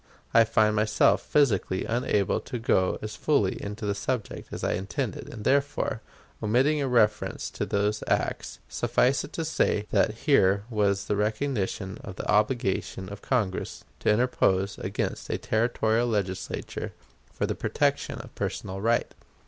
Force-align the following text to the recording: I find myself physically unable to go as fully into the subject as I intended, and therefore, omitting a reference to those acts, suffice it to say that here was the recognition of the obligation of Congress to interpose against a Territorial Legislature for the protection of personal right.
I 0.33 0.45
find 0.45 0.75
myself 0.75 1.21
physically 1.21 1.85
unable 1.85 2.39
to 2.39 2.57
go 2.57 2.97
as 3.03 3.15
fully 3.15 3.61
into 3.61 3.85
the 3.85 3.93
subject 3.93 4.47
as 4.51 4.63
I 4.63 4.73
intended, 4.73 5.31
and 5.31 5.43
therefore, 5.43 6.01
omitting 6.41 6.81
a 6.81 6.87
reference 6.87 7.51
to 7.51 7.67
those 7.67 8.03
acts, 8.07 8.57
suffice 8.67 9.23
it 9.23 9.31
to 9.33 9.45
say 9.45 9.85
that 9.91 10.15
here 10.25 10.63
was 10.71 11.05
the 11.05 11.15
recognition 11.15 11.99
of 12.03 12.15
the 12.15 12.27
obligation 12.27 13.09
of 13.09 13.21
Congress 13.21 13.83
to 13.99 14.09
interpose 14.09 14.79
against 14.79 15.29
a 15.29 15.37
Territorial 15.37 16.07
Legislature 16.07 16.93
for 17.31 17.45
the 17.45 17.53
protection 17.53 18.17
of 18.21 18.33
personal 18.33 18.81
right. 18.81 19.13